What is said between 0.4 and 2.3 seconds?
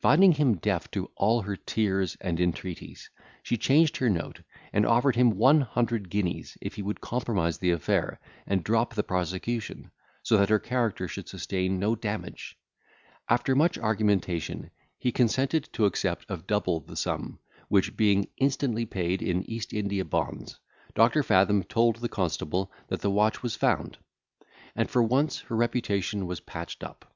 deaf to all her tears